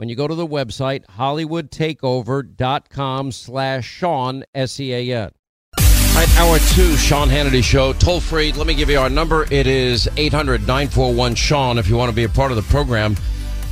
[0.00, 5.30] when you go to the website hollywoodtakeover.com slash Sean, S-E-A-N.
[5.78, 5.84] All
[6.14, 7.92] right, hour two, Sean Hannity Show.
[7.92, 8.50] Toll free.
[8.52, 9.46] Let me give you our number.
[9.52, 13.14] It is 800 941 Sean if you want to be a part of the program.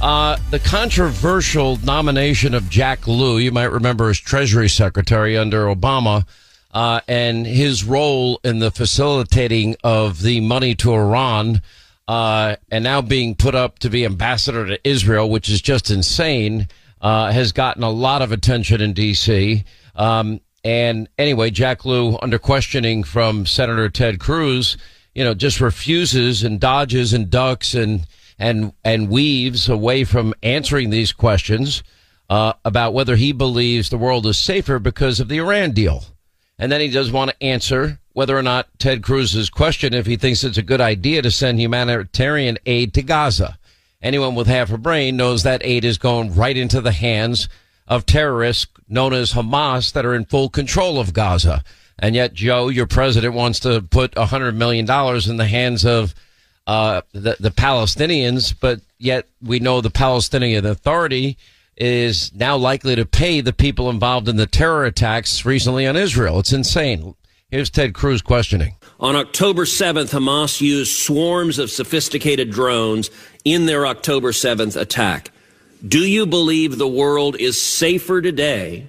[0.03, 6.29] Uh, the controversial nomination of Jack Lew, you might remember as Treasury Secretary under Obama,
[6.75, 11.63] uh, and his role in the facilitating of the money to Iran,
[12.09, 16.67] uh, and now being put up to be ambassador to Israel, which is just insane,
[17.03, 19.63] uh, has gotten a lot of attention in D.C.
[19.95, 24.79] Um, and anyway, Jack Lew, under questioning from Senator Ted Cruz,
[25.15, 28.07] you know, just refuses and dodges and ducks and
[28.39, 31.83] and and weaves away from answering these questions
[32.31, 36.05] uh, about whether he believes the world is safer because of the Iran deal.
[36.59, 40.17] And then he does want to answer whether or not Ted Cruz's question if he
[40.17, 43.59] thinks it's a good idea to send humanitarian aid to Gaza.
[44.03, 47.49] Anyone with half a brain knows that aid is going right into the hands
[47.87, 51.63] of terrorists known as Hamas that are in full control of Gaza.
[51.99, 54.89] And yet, Joe, your president wants to put $100 million
[55.31, 56.15] in the hands of
[56.67, 61.39] uh, the, the Palestinians, but yet we know the Palestinian Authority
[61.79, 66.41] is now likely to pay the people involved in the terror attacks recently on Israel.
[66.41, 67.15] It's insane.
[67.51, 68.77] Here's Ted Cruz questioning.
[69.01, 73.11] On October 7th, Hamas used swarms of sophisticated drones
[73.45, 75.31] in their October 7th attack.
[75.87, 78.89] Do you believe the world is safer today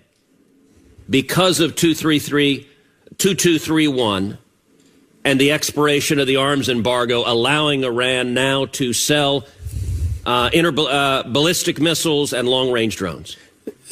[1.10, 2.68] because of 233,
[3.18, 4.40] 2231
[5.24, 9.46] and the expiration of the arms embargo, allowing Iran now to sell
[10.30, 13.36] uh, inter- uh, ballistic missiles and long range drones?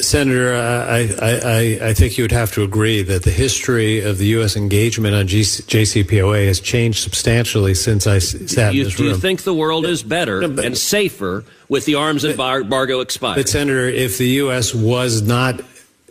[0.00, 4.26] Senator, I, I, I, think you would have to agree that the history of the
[4.26, 4.56] U.S.
[4.56, 9.12] engagement on JCPOA has changed substantially since I sat you, in this do room.
[9.12, 13.00] Do you think the world is better no, but, and safer with the arms embargo
[13.00, 13.36] expired?
[13.36, 14.72] But, Senator, if the U.S.
[14.72, 15.60] was not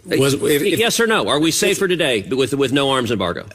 [0.08, 1.28] was, if, if, yes or no?
[1.28, 3.48] Are we safer today with with no arms embargo?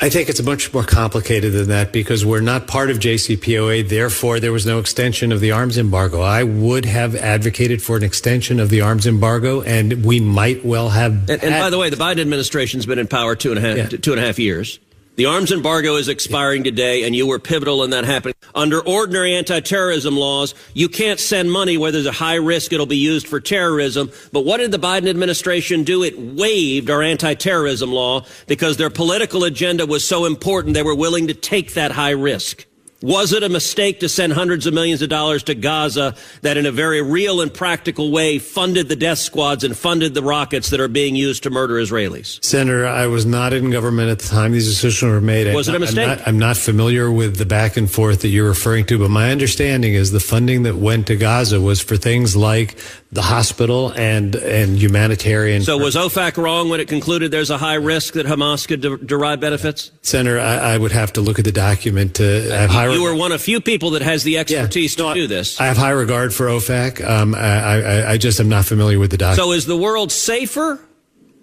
[0.00, 3.88] I think it's much more complicated than that because we're not part of JCPOA.
[3.88, 6.20] Therefore, there was no extension of the arms embargo.
[6.20, 10.90] I would have advocated for an extension of the arms embargo, and we might well
[10.90, 11.30] have.
[11.30, 13.92] And, and by the way, the Biden administration's been in power two and a half
[13.92, 13.98] yeah.
[13.98, 14.78] two and a half years.
[15.16, 18.34] The arms embargo is expiring today, and you were pivotal in that happening.
[18.52, 22.96] Under ordinary anti-terrorism laws, you can't send money where there's a high risk it'll be
[22.96, 24.10] used for terrorism.
[24.32, 26.02] But what did the Biden administration do?
[26.02, 31.28] It waived our anti-terrorism law because their political agenda was so important they were willing
[31.28, 32.66] to take that high risk.
[33.04, 36.64] Was it a mistake to send hundreds of millions of dollars to Gaza that in
[36.64, 40.80] a very real and practical way funded the death squads and funded the rockets that
[40.80, 42.42] are being used to murder Israelis?
[42.42, 45.54] Senator, I was not in government at the time these decisions were made.
[45.54, 46.08] Was I'm it a mistake?
[46.08, 49.10] I'm not, I'm not familiar with the back and forth that you're referring to, but
[49.10, 52.78] my understanding is the funding that went to Gaza was for things like
[53.14, 55.62] the hospital and and humanitarian.
[55.62, 58.96] So was OFAC wrong when it concluded there's a high risk that Hamas could de-
[58.96, 59.92] derive benefits?
[60.02, 63.14] Senator, I, I, would have to look at the document to have high you are
[63.14, 65.60] one of few people that has the expertise yeah, no, to do this.
[65.60, 67.06] I have high regard for OFAC.
[67.06, 69.46] Um, I, I, I, just am not familiar with the document.
[69.46, 70.80] So is the world safer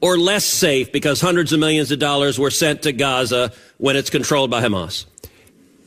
[0.01, 4.09] or less safe because hundreds of millions of dollars were sent to Gaza when it's
[4.09, 5.06] controlled by Hamas?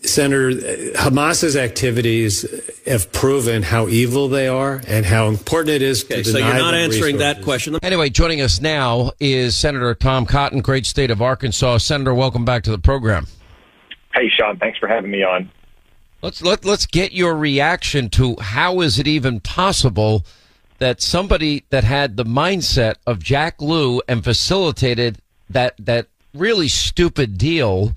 [0.06, 0.50] Senator,
[0.96, 2.44] Hamas's activities
[2.87, 6.49] have proven how evil they are and how important it is okay, to so deny
[6.49, 7.37] you're not answering resources.
[7.37, 7.78] that question.
[7.82, 11.78] Anyway, joining us now is Senator Tom Cotton, great state of Arkansas.
[11.78, 13.26] Senator, welcome back to the program.
[14.14, 15.50] Hey, Sean, thanks for having me on.
[16.22, 20.25] Let's let let's get your reaction to how is it even possible
[20.78, 25.19] that somebody that had the mindset of Jack Lew and facilitated
[25.50, 27.93] that that really stupid deal,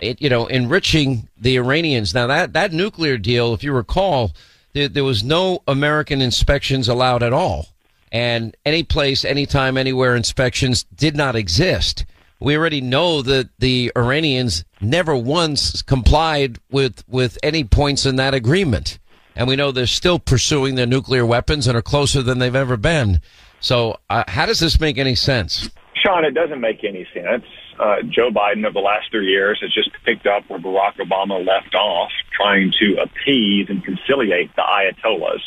[0.00, 2.14] it, you know, enriching the Iranians.
[2.14, 4.32] Now that that nuclear deal, if you recall,
[4.72, 7.68] there, there was no American inspections allowed at all,
[8.10, 12.06] and any place, anytime, anywhere inspections did not exist.
[12.38, 18.34] We already know that the Iranians never once complied with with any points in that
[18.34, 18.98] agreement
[19.36, 22.76] and we know they're still pursuing their nuclear weapons and are closer than they've ever
[22.76, 23.20] been.
[23.60, 25.70] So, uh, how does this make any sense?
[25.94, 27.44] Sean, it doesn't make any sense.
[27.78, 31.44] Uh, Joe Biden, over the last three years, has just picked up where Barack Obama
[31.46, 35.42] left off, trying to appease and conciliate the Ayatollahs,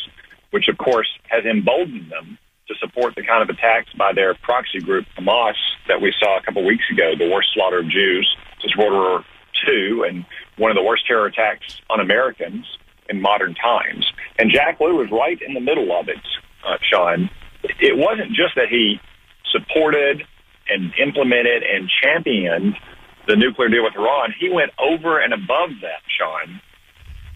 [0.51, 2.38] which, of course, has emboldened them
[2.69, 5.56] to support the kind of attacks by their proxy group, Hamas,
[5.88, 8.30] that we saw a couple weeks ago, the worst slaughter of Jews
[8.62, 9.25] since World War
[9.68, 10.25] II, and
[10.57, 12.66] one of the worst terror attacks on Americans
[13.10, 14.06] in modern times.
[14.38, 16.21] And Jack Lew was right in the middle of it,
[16.66, 17.30] uh, Sean.
[17.63, 19.00] It wasn't just that he
[19.51, 20.24] supported
[20.69, 22.75] and implemented and championed
[23.27, 24.33] the nuclear deal with Iran.
[24.39, 26.62] He went over and above that, Sean.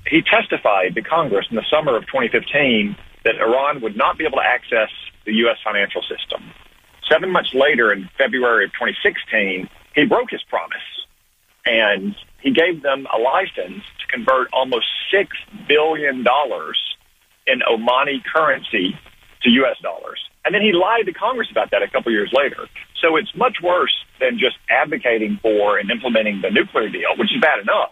[0.05, 4.37] He testified to Congress in the summer of 2015 that Iran would not be able
[4.37, 4.89] to access
[5.25, 5.57] the U.S.
[5.63, 6.43] financial system.
[7.09, 10.87] Seven months later, in February of 2016, he broke his promise
[11.65, 15.27] and he gave them a license to convert almost $6
[15.67, 16.25] billion
[17.47, 18.97] in Omani currency
[19.43, 19.77] to U.S.
[19.81, 20.19] dollars.
[20.45, 22.67] And then he lied to Congress about that a couple years later.
[23.01, 27.41] So it's much worse than just advocating for and implementing the nuclear deal, which is
[27.41, 27.91] bad enough.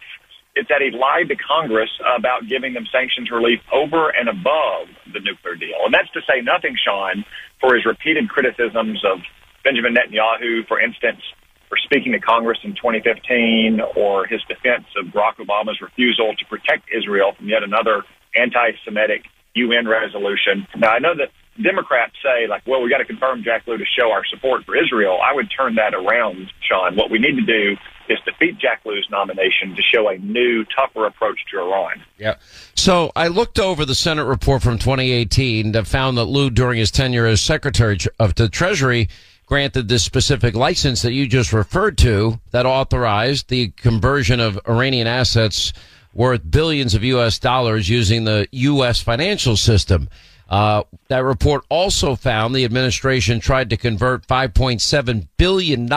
[0.55, 5.19] It's that he lied to Congress about giving them sanctions relief over and above the
[5.19, 5.79] nuclear deal.
[5.85, 7.23] And that's to say nothing, Sean,
[7.61, 9.19] for his repeated criticisms of
[9.63, 11.21] Benjamin Netanyahu, for instance,
[11.69, 16.89] for speaking to Congress in 2015 or his defense of Barack Obama's refusal to protect
[16.91, 18.03] Israel from yet another
[18.35, 19.23] anti-Semitic
[19.55, 20.67] UN resolution.
[20.75, 21.29] Now, I know that
[21.61, 24.75] Democrats say, like, well, we got to confirm Jack Lew to show our support for
[24.75, 25.19] Israel.
[25.23, 26.95] I would turn that around, Sean.
[26.95, 27.75] What we need to do
[28.09, 32.03] is defeat Jack Lew's nomination to show a new, tougher approach to Iran.
[32.17, 32.35] Yeah.
[32.75, 36.91] So I looked over the Senate report from 2018 that found that Lew, during his
[36.91, 39.09] tenure as Secretary of the Treasury,
[39.45, 45.07] granted this specific license that you just referred to that authorized the conversion of Iranian
[45.07, 45.73] assets
[46.13, 47.39] worth billions of U.S.
[47.39, 49.01] dollars using the U.S.
[49.01, 50.09] financial system.
[50.51, 55.87] Uh, that report also found the administration tried to convert $5.7 billion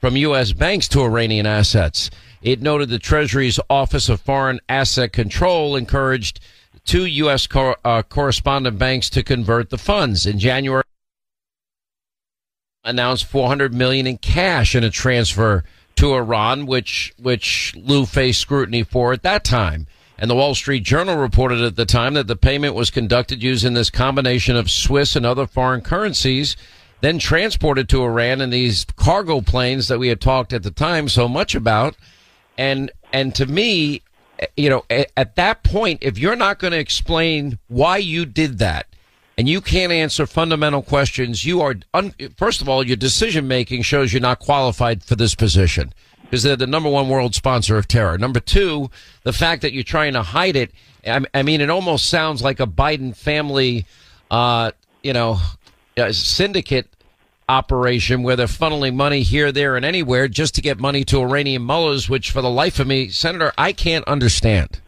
[0.00, 0.52] from U.S.
[0.52, 2.08] banks to Iranian assets.
[2.40, 6.40] It noted the Treasury's Office of Foreign Asset Control encouraged
[6.86, 7.46] two U.S.
[7.54, 10.24] Uh, correspondent banks to convert the funds.
[10.24, 10.82] In January,
[12.82, 15.64] announced 400 million in cash in a transfer
[15.96, 19.86] to Iran, which which Lew faced scrutiny for at that time.
[20.20, 23.72] And the Wall Street Journal reported at the time that the payment was conducted using
[23.72, 26.58] this combination of Swiss and other foreign currencies,
[27.00, 31.08] then transported to Iran in these cargo planes that we had talked at the time
[31.08, 31.96] so much about.
[32.58, 34.02] And and to me,
[34.58, 38.58] you know, at, at that point, if you're not going to explain why you did
[38.58, 38.86] that,
[39.38, 43.80] and you can't answer fundamental questions, you are, un- first of all, your decision making
[43.80, 45.94] shows you're not qualified for this position
[46.30, 48.16] because they're the number one world sponsor of terror.
[48.16, 48.88] Number two,
[49.24, 50.70] the fact that you're trying to hide it.
[51.04, 53.84] I, I mean, it almost sounds like a Biden family,
[54.30, 54.70] uh,
[55.02, 55.40] you know,
[55.98, 56.88] uh, syndicate
[57.48, 61.62] operation where they're funneling money here, there, and anywhere just to get money to Iranian
[61.62, 64.80] mullahs, which for the life of me, Senator, I can't understand.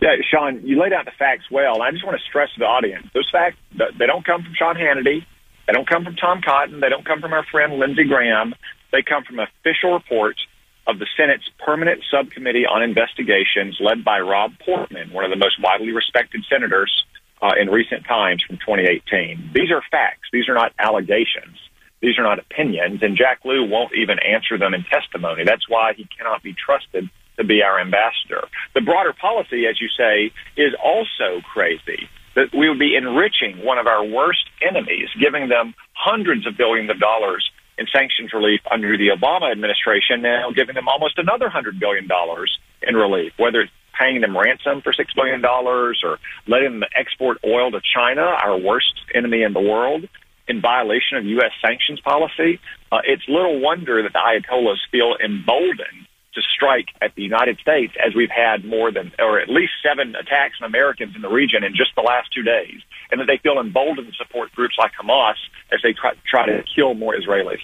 [0.00, 2.60] Yeah, Sean, you laid out the facts well, and I just want to stress to
[2.60, 5.24] the audience those facts they don't come from Sean Hannity,
[5.66, 8.54] they don't come from Tom Cotton, they don't come from our friend Lindsey Graham.
[8.92, 10.40] They come from official reports
[10.86, 15.60] of the Senate's Permanent Subcommittee on Investigations, led by Rob Portman, one of the most
[15.62, 17.04] widely respected senators
[17.42, 19.50] uh, in recent times from 2018.
[19.54, 21.58] These are facts; these are not allegations.
[22.00, 25.44] These are not opinions, and Jack Lew won't even answer them in testimony.
[25.44, 28.46] That's why he cannot be trusted to be our ambassador.
[28.74, 32.08] The broader policy, as you say, is also crazy.
[32.34, 36.88] That we would be enriching one of our worst enemies, giving them hundreds of billions
[36.88, 41.78] of dollars in sanctions relief under the Obama administration, now giving them almost another hundred
[41.78, 46.88] billion dollars in relief, whether it's paying them ransom for $6 billion or letting them
[46.94, 50.08] export oil to China, our worst enemy in the world,
[50.46, 51.52] in violation of U.S.
[51.64, 56.07] sanctions policy, uh, it's little wonder that the Ayatollahs feel emboldened
[56.38, 60.14] to strike at the United States as we've had more than, or at least seven
[60.14, 62.80] attacks on Americans in the region in just the last two days,
[63.10, 65.36] and that they feel emboldened to support groups like Hamas
[65.72, 67.60] as they try, try to kill more Israelis.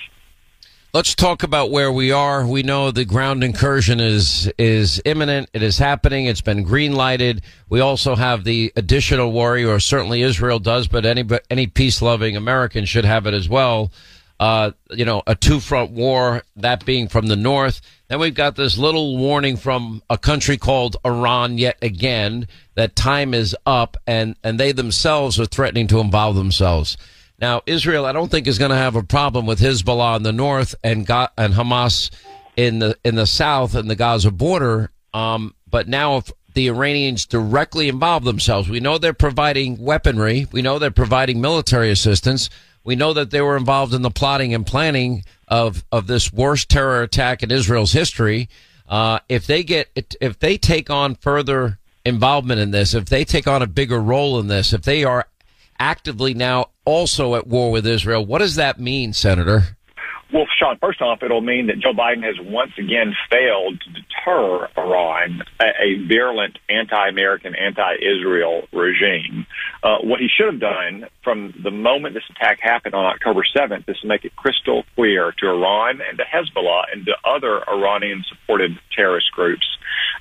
[0.95, 2.47] Let's talk about where we are.
[2.47, 5.51] We know the ground incursion is is imminent.
[5.53, 6.27] It is happening.
[6.27, 7.43] It's been green lighted.
[7.69, 12.37] We also have the additional worry, or certainly Israel does, but any any peace loving
[12.37, 13.91] American should have it as well.
[14.45, 17.81] Uh, you know, a two front war, that being from the north.
[18.09, 23.33] Then we've got this little warning from a country called Iran yet again that time
[23.33, 26.99] is up, and and they themselves are threatening to involve themselves.
[27.41, 30.33] Now, Israel, I don't think is going to have a problem with Hezbollah in the
[30.33, 32.11] north and Ga- and Hamas
[32.55, 34.91] in the in the south and the Gaza border.
[35.15, 40.49] Um, but now, if the Iranians directly involve themselves, we know they're providing weaponry.
[40.53, 42.51] We know they're providing military assistance.
[42.85, 46.69] We know that they were involved in the plotting and planning of of this worst
[46.69, 48.49] terror attack in Israel's history.
[48.89, 49.89] Uh, if they get
[50.21, 54.39] if they take on further involvement in this, if they take on a bigger role
[54.39, 55.27] in this, if they are
[55.79, 58.25] actively now also at war with Israel.
[58.25, 59.77] What does that mean, Senator?
[60.35, 64.69] Well, Sean, first off, it'll mean that Joe Biden has once again failed to deter
[64.77, 69.47] Iran, a, a virulent anti-American, anti-Israel regime.
[69.85, 73.89] Uh, what he should have done from the moment this attack happened on October 7th
[73.89, 78.73] is to make it crystal clear to Iran and to Hezbollah and to other Iranian-supported
[78.93, 79.67] terrorist groups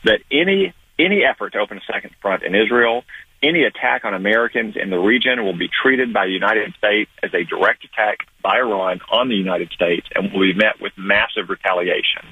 [0.03, 3.03] that any any effort to open a second front in Israel
[3.43, 7.33] any attack on Americans in the region will be treated by the United States as
[7.33, 11.49] a direct attack by Iran on the United States and will be met with massive
[11.49, 12.23] retaliation.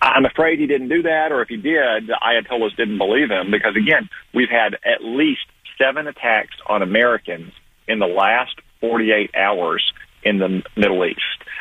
[0.00, 3.50] I'm afraid he didn't do that, or if he did, the Ayatollahs didn't believe him
[3.50, 5.46] because, again, we've had at least
[5.78, 7.52] seven attacks on Americans
[7.86, 9.92] in the last 48 hours
[10.22, 11.20] in the Middle East.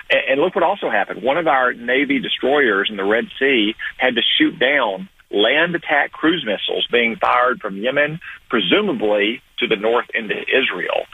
[0.10, 1.22] And look what also happened.
[1.22, 6.12] One of our Navy destroyers in the Red Sea had to shoot down land attack
[6.12, 11.06] cruise missiles being fired from Yemen, presumably to the north into Israel.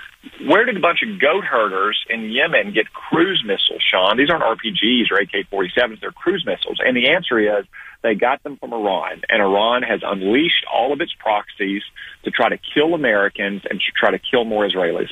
[0.46, 4.18] Where did a bunch of goat herders in Yemen get cruise missiles, Sean?
[4.18, 6.78] These aren't RPGs or AK 47s, they're cruise missiles.
[6.86, 7.66] And the answer is
[8.04, 9.22] they got them from Iran.
[9.30, 11.84] And Iran has unleashed all of its proxies
[12.24, 15.12] to try to kill Americans and to try to kill more Israelis.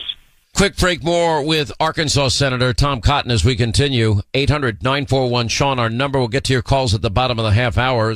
[0.58, 4.22] Quick break more with Arkansas Senator Tom Cotton as we continue.
[4.34, 6.18] 800 941 Sean, our number.
[6.18, 8.16] We'll get to your calls at the bottom of the half hour.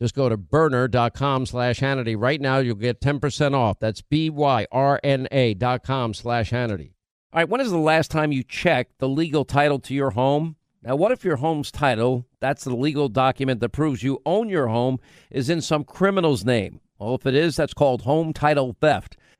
[0.00, 2.16] Just go to byrna.com slash Hannity.
[2.18, 3.78] Right now, you'll get 10% off.
[3.78, 6.92] That's B-Y-R-N-A dot com slash Hannity.
[7.32, 10.56] All right, when is the last time you checked the legal title to your home?
[10.82, 14.68] Now, what if your home's title, that's the legal document that proves you own your
[14.68, 14.98] home,
[15.30, 16.80] is in some criminal's name?
[16.98, 19.16] Well, if it is, that's called home title theft.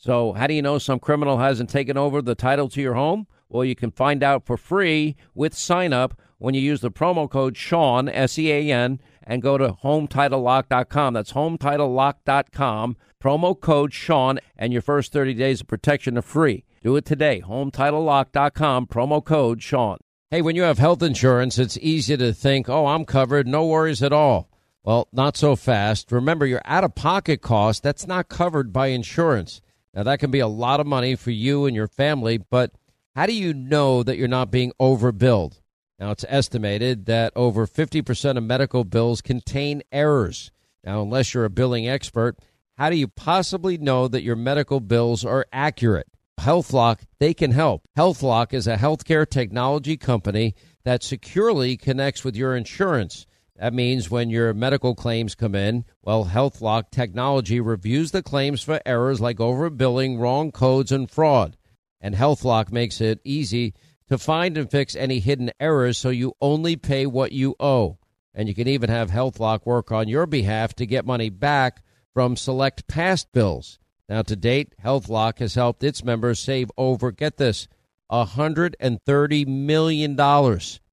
[0.00, 3.26] So, how do you know some criminal hasn't taken over the title to your home?
[3.50, 7.28] Well, you can find out for free with sign up when you use the promo
[7.28, 11.12] code Sean, S E A N, and go to HometitleLock.com.
[11.12, 12.96] That's HometitleLock.com.
[13.22, 16.64] Promo code Sean, and your first 30 days of protection are free.
[16.82, 17.42] Do it today.
[17.46, 18.86] HometitleLock.com.
[18.86, 19.98] Promo code Sean.
[20.30, 24.02] Hey, when you have health insurance, it's easy to think, oh, I'm covered, no worries
[24.02, 24.48] at all.
[24.82, 26.10] Well, not so fast.
[26.10, 29.60] Remember, your out of pocket cost, that's not covered by insurance.
[29.94, 32.72] Now, that can be a lot of money for you and your family, but
[33.16, 35.60] how do you know that you're not being overbilled?
[35.98, 40.50] Now, it's estimated that over 50% of medical bills contain errors.
[40.84, 42.38] Now, unless you're a billing expert,
[42.78, 46.06] how do you possibly know that your medical bills are accurate?
[46.40, 47.86] HealthLock, they can help.
[47.98, 50.54] HealthLock is a healthcare technology company
[50.84, 53.26] that securely connects with your insurance.
[53.60, 58.80] That means when your medical claims come in, well, HealthLock technology reviews the claims for
[58.86, 61.58] errors like overbilling, wrong codes, and fraud.
[62.00, 63.74] And HealthLock makes it easy
[64.08, 67.98] to find and fix any hidden errors so you only pay what you owe.
[68.32, 71.82] And you can even have HealthLock work on your behalf to get money back
[72.14, 73.78] from select past bills.
[74.08, 77.68] Now, to date, HealthLock has helped its members save over, get this,
[78.10, 80.16] $130 million.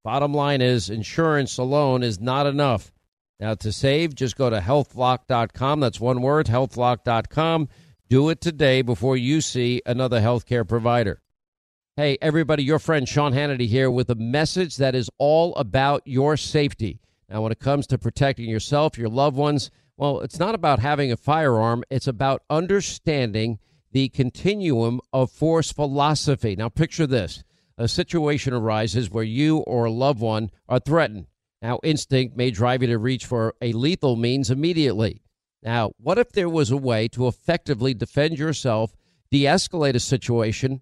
[0.07, 2.93] Bottom line is, insurance alone is not enough.
[3.41, 5.81] Now, to save, just go to healthlock.com.
[5.81, 7.67] That's one word, healthlock.com.
[8.07, 11.21] Do it today before you see another healthcare provider.
[11.97, 16.37] Hey, everybody, your friend Sean Hannity here with a message that is all about your
[16.37, 17.01] safety.
[17.27, 21.11] Now, when it comes to protecting yourself, your loved ones, well, it's not about having
[21.11, 23.59] a firearm, it's about understanding
[23.91, 26.55] the continuum of force philosophy.
[26.55, 27.43] Now, picture this
[27.77, 31.27] a situation arises where you or a loved one are threatened.
[31.61, 35.21] Now, instinct may drive you to reach for a lethal means immediately.
[35.63, 38.95] Now, what if there was a way to effectively defend yourself,
[39.31, 40.81] de escalate a situation,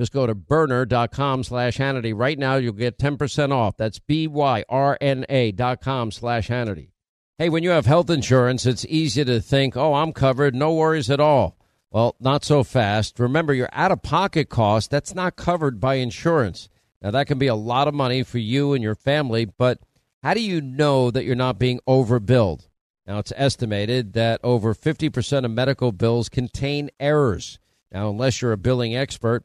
[0.00, 2.14] Just go to byrna.com slash Hannity.
[2.16, 3.76] Right now, you'll get 10% off.
[3.76, 6.92] That's B-Y-R-N-A dot com slash Hannity.
[7.36, 11.10] Hey, when you have health insurance, it's easy to think, oh, I'm covered, no worries
[11.10, 11.58] at all.
[11.90, 13.20] Well, not so fast.
[13.20, 16.70] Remember, your out-of-pocket cost, that's not covered by insurance.
[17.02, 19.80] Now, that can be a lot of money for you and your family, but
[20.22, 22.68] how do you know that you're not being overbilled?
[23.06, 27.58] Now, it's estimated that over 50% of medical bills contain errors.
[27.92, 29.44] Now, unless you're a billing expert,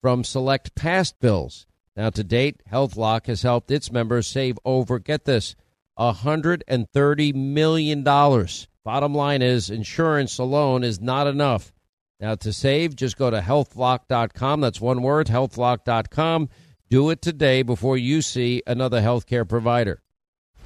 [0.00, 1.66] from select past bills.
[1.96, 5.54] Now, to date, HealthLock has helped its members save over, get this,
[5.98, 8.02] $130 million.
[8.02, 11.72] Bottom line is, insurance alone is not enough.
[12.18, 14.60] Now, to save, just go to healthlock.com.
[14.60, 16.48] That's one word, healthlock.com.
[16.88, 20.02] Do it today before you see another healthcare provider.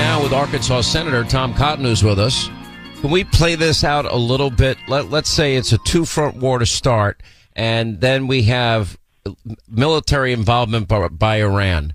[0.00, 2.48] Now with Arkansas Senator Tom Cotton, who's with us.
[3.02, 4.78] Can we play this out a little bit?
[4.88, 7.22] Let, let's say it's a two front war to start,
[7.54, 8.98] and then we have
[9.68, 11.92] military involvement by, by Iran.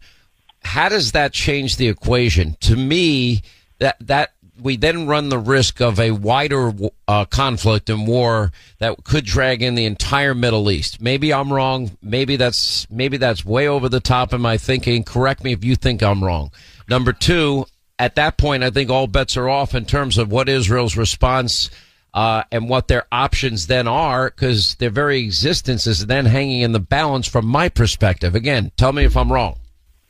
[0.64, 2.56] How does that change the equation?
[2.62, 3.42] To me,
[3.80, 6.74] that that we then run the risk of a wider
[7.08, 11.02] uh, conflict and war that could drag in the entire Middle East.
[11.02, 11.98] Maybe I'm wrong.
[12.04, 15.04] Maybe that's maybe that's way over the top in my thinking.
[15.04, 16.52] Correct me if you think I'm wrong.
[16.88, 17.66] Number two,
[17.98, 21.70] at that point, I think all bets are off in terms of what Israel's response
[22.14, 26.72] uh, and what their options then are, because their very existence is then hanging in
[26.72, 28.36] the balance from my perspective.
[28.36, 29.60] Again, tell me if I'm wrong.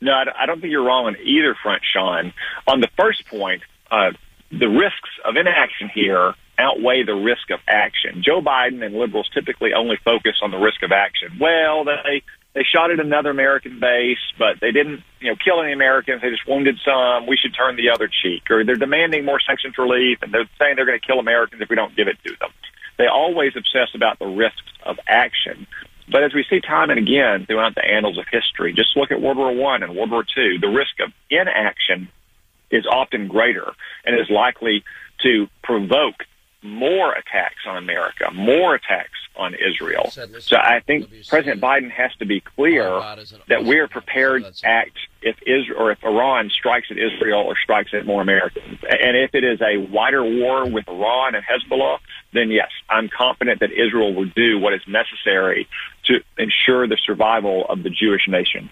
[0.00, 2.32] No, I don't think you're wrong on either front, Sean.
[2.68, 4.10] On the first point, uh,
[4.50, 8.22] the risks of inaction here outweigh the risk of action.
[8.24, 11.38] Joe Biden and liberals typically only focus on the risk of action.
[11.40, 12.22] Well, they
[12.56, 16.22] they shot at another American base, but they didn't, you know, kill any Americans.
[16.22, 17.26] They just wounded some.
[17.26, 18.50] We should turn the other cheek.
[18.50, 21.68] Or they're demanding more sanctions relief, and they're saying they're going to kill Americans if
[21.68, 22.48] we don't give it to them.
[22.96, 25.66] They always obsess about the risks of action.
[26.10, 29.20] But as we see time and again throughout the annals of history, just look at
[29.20, 30.56] World War One and World War Two.
[30.58, 32.08] The risk of inaction
[32.70, 33.70] is often greater
[34.06, 34.82] and is likely
[35.24, 36.24] to provoke
[36.66, 40.10] more attacks on America, more attacks on Israel.
[40.40, 42.88] So I think President Biden has to be clear
[43.48, 47.56] that we are prepared to act if Israel or if Iran strikes at Israel or
[47.62, 48.78] strikes at more Americans.
[48.82, 51.98] And if it is a wider war with Iran and Hezbollah,
[52.32, 55.68] then yes, I'm confident that Israel will do what is necessary
[56.04, 58.70] to ensure the survival of the Jewish nation.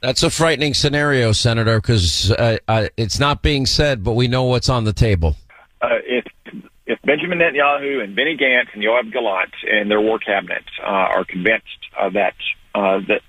[0.00, 4.44] That's a frightening scenario, Senator, because uh, uh, it's not being said, but we know
[4.44, 5.36] what's on the table.
[6.86, 11.24] If Benjamin Netanyahu and Benny Gantz and Yoav Gallant and their war cabinet uh, are
[11.24, 11.66] convinced
[11.98, 12.34] uh, that
[12.74, 13.22] uh, that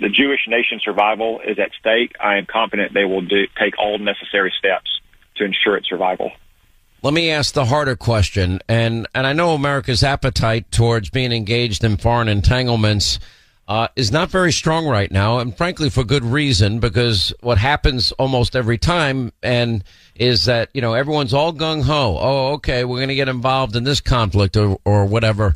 [0.00, 3.98] the Jewish nation survival is at stake, I am confident they will do, take all
[3.98, 4.90] necessary steps
[5.36, 6.32] to ensure its survival.
[7.02, 11.84] Let me ask the harder question, and and I know America's appetite towards being engaged
[11.84, 13.20] in foreign entanglements
[13.66, 18.12] uh, is not very strong right now, and frankly, for good reason, because what happens
[18.12, 19.82] almost every time and
[20.14, 22.18] is that you know everyone's all gung ho.
[22.20, 25.54] Oh, okay, we're going to get involved in this conflict or or whatever,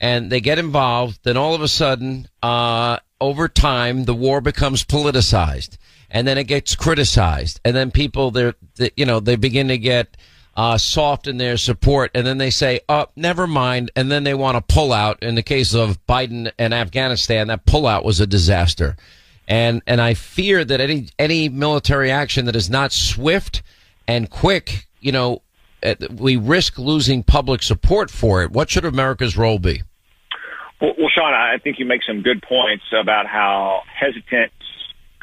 [0.00, 1.18] and they get involved.
[1.24, 5.78] Then all of a sudden, uh, over time, the war becomes politicized,
[6.10, 8.52] and then it gets criticized, and then people they,
[8.96, 10.16] you know they begin to get
[10.58, 14.34] uh, soft in their support, and then they say, "Oh, never mind," and then they
[14.34, 15.22] want to pull out.
[15.22, 18.96] In the case of Biden and Afghanistan, that pullout was a disaster,
[19.46, 23.62] and and I fear that any any military action that is not swift
[24.08, 25.42] and quick, you know,
[25.84, 28.50] uh, we risk losing public support for it.
[28.50, 29.84] What should America's role be?
[30.80, 34.50] Well, well Sean, I think you make some good points about how hesitant,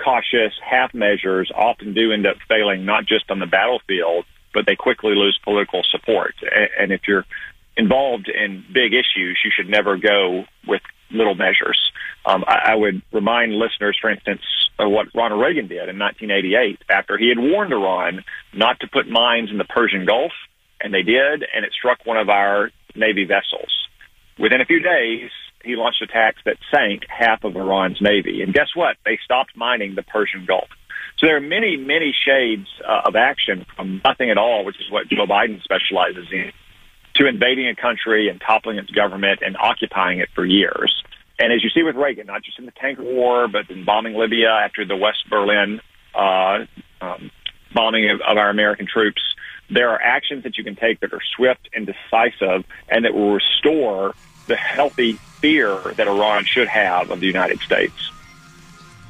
[0.02, 4.24] cautious half measures often do end up failing, not just on the battlefield
[4.56, 6.34] but they quickly lose political support.
[6.80, 7.26] And if you're
[7.78, 11.80] involved in big issues, you should never go with little measures.
[12.26, 14.42] Um, I, I would remind listeners, for instance,
[14.80, 19.08] of what Ronald Reagan did in 1988 after he had warned Iran not to put
[19.08, 20.32] mines in the Persian Gulf,
[20.82, 23.72] and they did, and it struck one of our Navy vessels.
[24.40, 25.30] Within a few days,
[25.64, 28.42] he launched attacks that sank half of Iran's Navy.
[28.42, 28.98] And guess what?
[29.06, 30.70] They stopped mining the Persian Gulf.
[31.18, 34.92] So there are many, many shades uh, of action from nothing at all, which is
[34.92, 36.52] what Joe Biden specializes in,
[37.16, 41.04] to invading a country and toppling its government and occupying it for years.
[41.40, 44.14] And as you see with Reagan, not just in the tank war, but in bombing
[44.14, 45.82] Libya after the West Berlin
[46.14, 46.66] uh,
[47.02, 47.32] um,
[47.74, 49.22] bombing of, of our American troops,
[49.70, 53.34] there are actions that you can take that are swift and decisive and that will
[53.34, 54.14] restore
[54.48, 58.12] the healthy fear that Iran should have of the United States.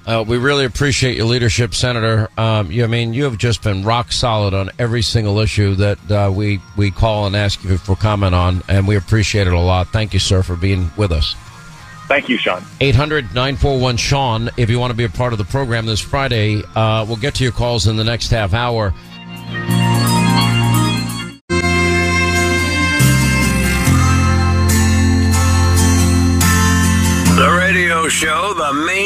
[0.06, 2.30] Uh, we really appreciate your leadership, Senator.
[2.38, 6.12] Um, you, I mean, you have just been rock solid on every single issue that
[6.12, 9.60] uh, we we call and ask you for comment on, and we appreciate it a
[9.60, 9.88] lot.
[9.88, 11.36] Thank you, sir, for being with us.
[12.08, 12.63] Thank you, Sean.
[12.82, 16.62] 800 941 Sean, if you want to be a part of the program this Friday.
[16.76, 18.94] Uh, we'll get to your calls in the next half hour.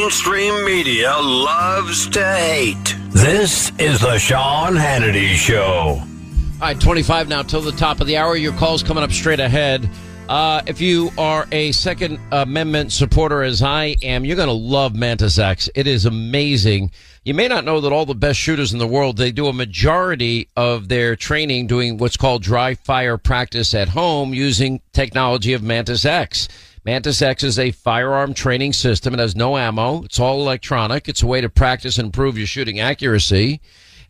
[0.09, 2.95] Mainstream media loves to hate.
[3.09, 6.01] This is the Sean Hannity Show.
[6.01, 8.35] All right, 25 now till the top of the hour.
[8.35, 9.87] Your call's coming up straight ahead.
[10.27, 14.95] Uh, if you are a Second Amendment supporter, as I am, you're going to love
[14.95, 15.69] Mantis X.
[15.75, 16.89] It is amazing.
[17.23, 19.53] You may not know that all the best shooters in the world, they do a
[19.53, 25.61] majority of their training doing what's called dry fire practice at home using technology of
[25.61, 26.47] Mantis X.
[26.85, 29.13] Mantis X is a firearm training system.
[29.13, 30.03] It has no ammo.
[30.03, 31.09] It's all electronic.
[31.09, 33.59] It's a way to practice and improve your shooting accuracy.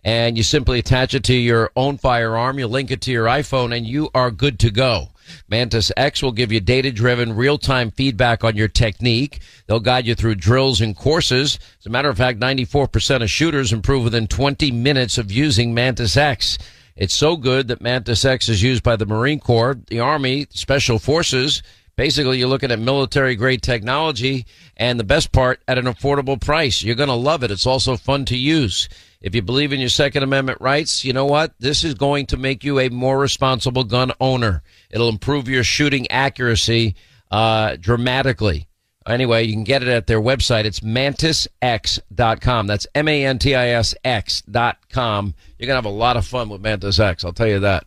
[0.03, 2.59] And you simply attach it to your own firearm.
[2.59, 5.09] You link it to your iPhone and you are good to go.
[5.47, 9.41] Mantis X will give you data driven real time feedback on your technique.
[9.67, 11.59] They'll guide you through drills and courses.
[11.79, 16.15] As a matter of fact, 94% of shooters improve within 20 minutes of using Mantis
[16.15, 16.57] X.
[16.95, 20.99] It's so good that Mantis X is used by the Marine Corps, the Army, Special
[20.99, 21.63] Forces,
[21.99, 24.45] Basically, you're looking at military grade technology
[24.77, 26.81] and the best part at an affordable price.
[26.81, 27.51] You're going to love it.
[27.51, 28.87] It's also fun to use.
[29.19, 31.55] If you believe in your Second Amendment rights, you know what?
[31.59, 34.63] This is going to make you a more responsible gun owner.
[34.89, 36.95] It'll improve your shooting accuracy
[37.31, 38.69] uh, dramatically.
[39.05, 40.63] Anyway, you can get it at their website.
[40.63, 42.67] It's mantisx.com.
[42.67, 45.35] That's M A N T I S X.com.
[45.57, 47.25] You're going to have a lot of fun with Mantis X.
[47.25, 47.83] I'll tell you that.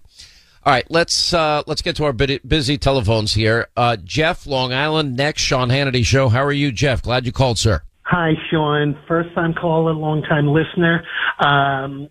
[0.64, 3.66] All right, let's uh, let's get to our busy telephones here.
[3.77, 6.29] Uh, Jeff, Long Island, next Sean Hannity show.
[6.29, 7.03] How are you, Jeff?
[7.03, 7.83] Glad you called, sir.
[8.03, 8.96] Hi, Sean.
[9.09, 11.05] First time caller, long time listener.
[11.40, 12.09] Um,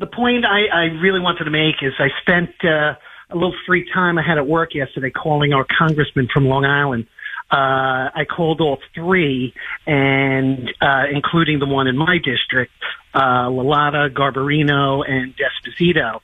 [0.00, 2.94] the point I, I really wanted to make is I spent uh,
[3.30, 7.06] a little free time I had at work yesterday calling our congressman from Long Island.
[7.52, 9.54] Uh, I called all three,
[9.86, 12.72] and uh, including the one in my district,
[13.14, 16.20] uh, LaLota, Garbarino, and Esposito.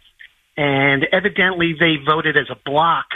[0.57, 3.07] And evidently, they voted as a block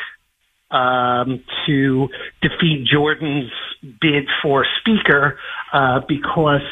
[0.70, 2.08] um, to
[2.42, 3.50] defeat Jordan's
[3.82, 5.38] bid for speaker
[5.72, 6.62] uh, because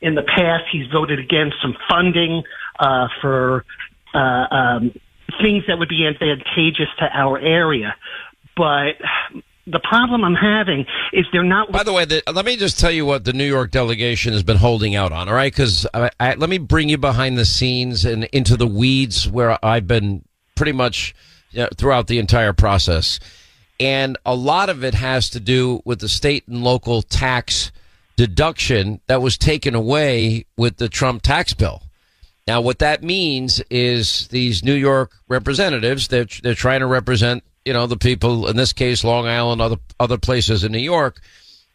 [0.00, 2.42] in the past he's voted against some funding
[2.78, 3.64] uh, for
[4.14, 4.92] uh, um,
[5.42, 7.96] things that would be advantageous to our area.
[8.56, 8.96] But
[9.70, 11.70] the problem I'm having is they're not.
[11.70, 14.42] By the way, the, let me just tell you what the New York delegation has
[14.42, 15.28] been holding out on.
[15.28, 19.62] All right, because let me bring you behind the scenes and into the weeds where
[19.64, 21.14] I've been pretty much
[21.50, 23.20] you know, throughout the entire process,
[23.80, 27.70] and a lot of it has to do with the state and local tax
[28.16, 31.82] deduction that was taken away with the Trump tax bill.
[32.48, 37.74] Now, what that means is these New York representatives, they're, they're trying to represent, you
[37.74, 41.20] know, the people, in this case, Long Island, other, other places in New York.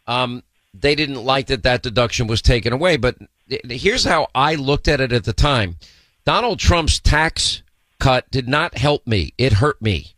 [0.08, 0.42] Um,
[0.74, 2.96] they didn't like that that deduction was taken away.
[2.96, 3.16] But
[3.48, 5.76] here's how I looked at it at the time.
[6.24, 7.62] Donald Trump's tax
[8.00, 9.34] cut did not help me.
[9.38, 10.16] It hurt me.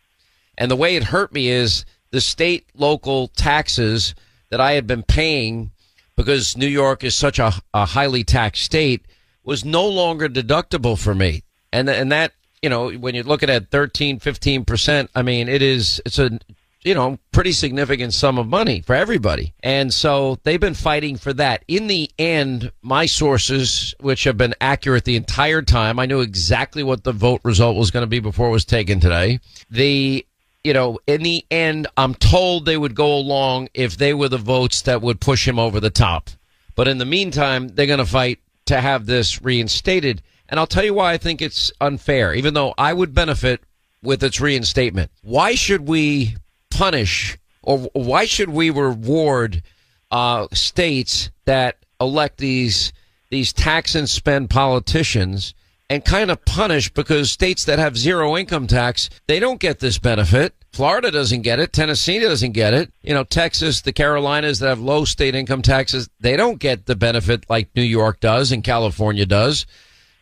[0.56, 4.14] And the way it hurt me is the state local taxes
[4.48, 5.72] that I had been paying
[6.16, 9.04] because New York is such a, a highly taxed state
[9.44, 11.42] was no longer deductible for me.
[11.70, 16.00] And, and that, you know, when you're looking at 13, 15%, I mean, it is,
[16.04, 16.38] it's a,
[16.82, 19.52] you know, pretty significant sum of money for everybody.
[19.62, 21.64] And so they've been fighting for that.
[21.66, 26.84] In the end, my sources, which have been accurate the entire time, I knew exactly
[26.84, 29.40] what the vote result was going to be before it was taken today.
[29.68, 30.24] The,
[30.62, 34.38] you know, in the end, I'm told they would go along if they were the
[34.38, 36.30] votes that would push him over the top.
[36.76, 40.22] But in the meantime, they're going to fight to have this reinstated.
[40.48, 43.62] And I'll tell you why I think it's unfair, even though I would benefit
[44.02, 45.11] with its reinstatement.
[45.22, 46.37] Why should we
[46.70, 49.62] punish or why should we reward
[50.11, 52.92] uh, states that elect these
[53.30, 55.54] these tax and spend politicians
[55.90, 59.98] and kind of punish because states that have zero income tax they don't get this
[59.98, 61.72] benefit Florida doesn't get it.
[61.72, 62.92] Tennessee doesn't get it.
[63.00, 66.94] You know, Texas, the Carolinas that have low state income taxes, they don't get the
[66.94, 69.64] benefit like New York does and California does.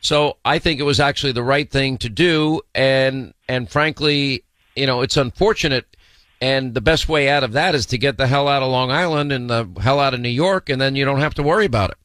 [0.04, 2.60] So I think it was actually the right thing to do.
[2.74, 4.44] And, and frankly,
[4.76, 5.86] you know, it's unfortunate.
[6.42, 8.90] And the best way out of that is to get the hell out of Long
[8.90, 10.68] Island and the hell out of New York.
[10.68, 11.96] And then you don't have to worry about it.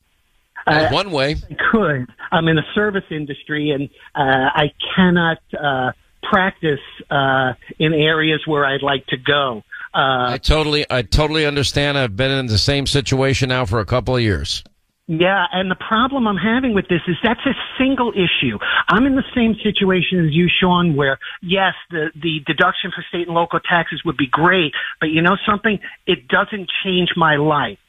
[0.66, 1.36] That's uh, one way.
[1.52, 2.08] I could.
[2.32, 5.92] I'm in the service industry and, uh, I cannot, uh,
[6.24, 9.64] practice uh, in areas where I'd like to go.
[9.94, 11.98] Uh, I totally, I totally understand.
[11.98, 14.64] I've been in the same situation now for a couple of years.
[15.12, 18.60] Yeah, and the problem I'm having with this is that's a single issue.
[18.88, 23.26] I'm in the same situation as you, Sean, where yes, the, the deduction for state
[23.26, 25.80] and local taxes would be great, but you know something?
[26.06, 27.80] It doesn't change my life.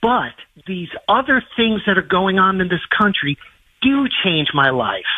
[0.00, 0.32] But
[0.66, 3.36] these other things that are going on in this country
[3.82, 5.12] do change my life.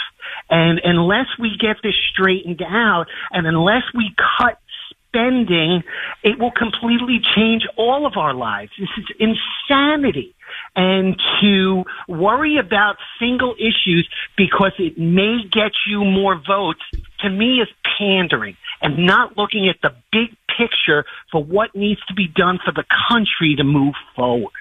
[0.51, 4.59] And unless we get this straightened out and unless we cut
[5.14, 5.85] spending,
[6.25, 8.73] it will completely change all of our lives.
[8.77, 10.35] This is insanity.
[10.76, 16.80] And to worry about single issues because it may get you more votes
[17.20, 22.14] to me is pandering and not looking at the big picture for what needs to
[22.14, 24.52] be done for the country to move forward.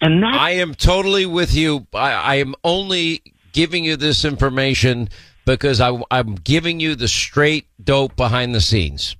[0.00, 1.86] And that I am totally with you.
[1.92, 5.08] I, I am only giving you this information
[5.44, 9.16] because I, I'm giving you the straight dope behind the scenes.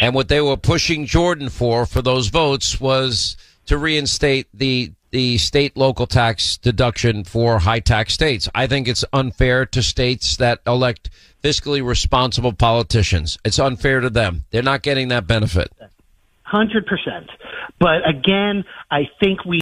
[0.00, 5.38] And what they were pushing Jordan for, for those votes, was to reinstate the the
[5.38, 8.48] state local tax deduction for high tax states.
[8.54, 11.10] I think it's unfair to states that elect
[11.42, 13.38] fiscally responsible politicians.
[13.44, 14.44] It's unfair to them.
[14.50, 15.72] They're not getting that benefit.
[16.52, 16.82] 100%.
[17.78, 19.60] But again, I think we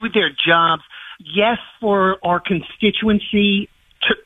[0.00, 0.82] with their jobs
[1.18, 3.68] yes, for our constituency,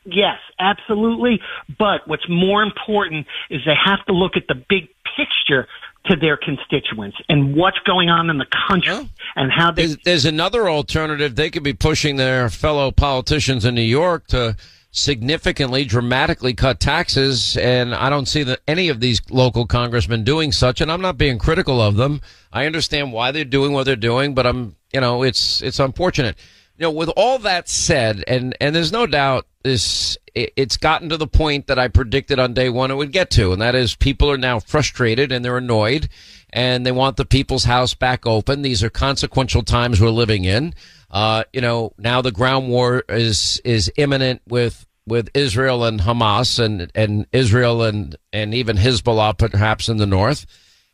[0.05, 1.39] yes, absolutely.
[1.77, 5.67] But what's more important is they have to look at the big picture
[6.05, 9.03] to their constituents and what's going on in the country yeah.
[9.35, 9.85] and how they.
[9.85, 11.35] There's, there's another alternative.
[11.35, 14.55] They could be pushing their fellow politicians in New York to
[14.91, 17.57] significantly, dramatically cut taxes.
[17.57, 20.81] And I don't see that any of these local congressmen doing such.
[20.81, 22.21] And I'm not being critical of them.
[22.51, 26.35] I understand why they're doing what they're doing, but I'm, you know, it's, it's unfortunate.
[26.81, 31.09] You know, with all that said, and and there's no doubt this it, it's gotten
[31.09, 33.75] to the point that I predicted on day one it would get to, and that
[33.75, 36.09] is people are now frustrated and they're annoyed,
[36.49, 38.63] and they want the people's house back open.
[38.63, 40.73] These are consequential times we're living in.
[41.11, 46.57] Uh, you know, now the ground war is is imminent with with Israel and Hamas,
[46.57, 50.47] and and Israel and and even Hezbollah, perhaps in the north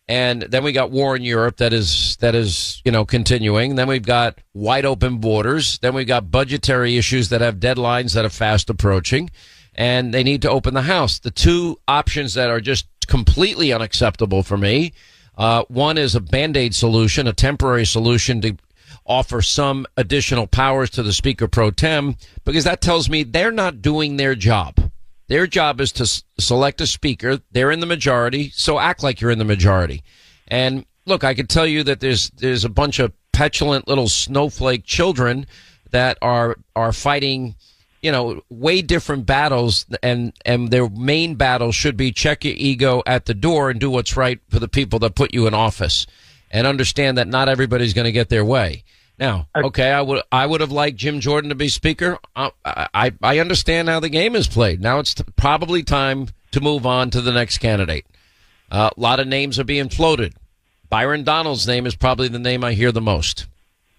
[0.07, 3.75] and then we got war in Europe that is that is you know continuing.
[3.75, 5.79] Then we've got wide open borders.
[5.79, 9.29] Then we've got budgetary issues that have deadlines that are fast approaching,
[9.75, 11.19] and they need to open the house.
[11.19, 14.93] The two options that are just completely unacceptable for me.
[15.37, 18.57] Uh, one is a band aid solution, a temporary solution to
[19.05, 23.81] offer some additional powers to the Speaker pro tem, because that tells me they're not
[23.81, 24.86] doing their job.
[25.27, 27.39] Their job is to s- select a speaker.
[27.51, 30.03] They're in the majority, so act like you're in the majority.
[30.47, 34.85] And look, I can tell you that there's there's a bunch of petulant little snowflake
[34.85, 35.45] children
[35.91, 37.55] that are are fighting,
[38.01, 43.03] you know, way different battles, and and their main battle should be check your ego
[43.05, 46.07] at the door and do what's right for the people that put you in office,
[46.51, 48.83] and understand that not everybody's going to get their way.
[49.19, 52.19] Now, okay, I would I would have liked Jim Jordan to be speaker.
[52.35, 54.79] I I, I understand how the game is played.
[54.81, 58.05] Now it's t- probably time to move on to the next candidate.
[58.71, 60.35] Uh, a lot of names are being floated.
[60.89, 63.47] Byron Donald's name is probably the name I hear the most.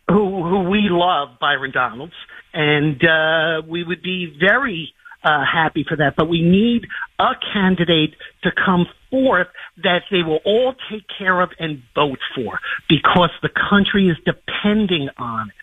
[0.09, 2.15] who who we love, Byron Donalds,
[2.55, 6.15] and uh, we would be very uh, happy for that.
[6.17, 6.87] But we need
[7.19, 9.49] a candidate to come forth
[9.83, 15.09] that they will all take care of and vote for, because the country is depending
[15.17, 15.55] on it.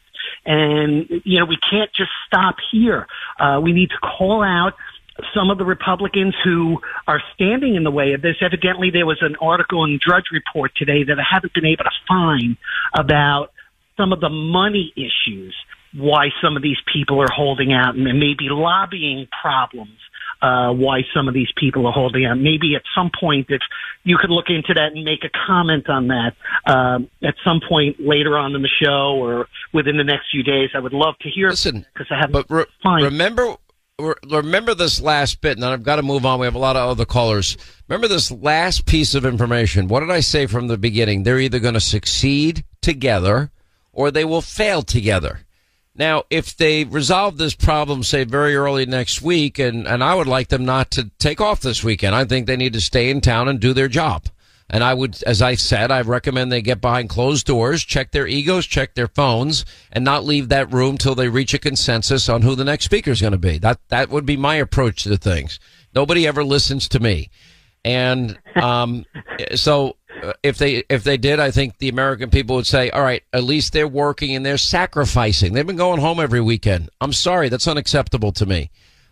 [0.47, 3.07] And you know we can't just stop here.
[3.39, 4.73] Uh, we need to call out
[5.33, 8.35] some of the Republicans who are standing in the way of this.
[8.41, 11.91] Evidently, there was an article in Drudge Report today that I haven't been able to
[12.07, 12.57] find
[12.93, 13.51] about
[13.97, 15.55] some of the money issues,
[15.93, 19.97] why some of these people are holding out, and maybe lobbying problems,
[20.41, 22.35] uh, why some of these people are holding out.
[22.35, 23.61] Maybe at some point, if
[24.03, 26.33] you could look into that and make a comment on that
[26.65, 30.69] um, at some point later on in the show or within the next few days,
[30.75, 31.49] I would love to hear.
[31.49, 32.33] Listen, because I haven't.
[32.33, 33.03] But re- Fine.
[33.03, 33.55] remember,
[33.99, 36.39] re- remember this last bit, and then I've got to move on.
[36.39, 37.57] We have a lot of other callers.
[37.87, 39.87] Remember this last piece of information.
[39.87, 41.23] What did I say from the beginning?
[41.23, 43.51] They're either going to succeed together
[43.91, 45.44] or they will fail together.
[45.97, 50.27] Now, if they resolve this problem, say very early next week, and, and I would
[50.27, 52.13] like them not to take off this weekend.
[52.13, 54.25] I think they need to stay in town and do their job.
[54.69, 58.27] And I would, as I said, I recommend they get behind closed doors, check their
[58.27, 62.41] egos, check their phones, and not leave that room till they reach a consensus on
[62.41, 63.59] who the next speaker is going to be.
[63.59, 65.59] That that would be my approach to things.
[65.93, 67.29] Nobody ever listens to me,
[67.83, 69.05] and um,
[69.55, 73.03] so Uh, if they if they did, I think the American people would say, "All
[73.03, 75.53] right, at least they're working and they're sacrificing.
[75.53, 76.89] They've been going home every weekend.
[76.99, 78.71] I'm sorry, that's unacceptable to me."